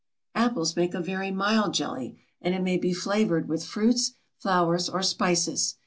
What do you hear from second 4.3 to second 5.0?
flowers,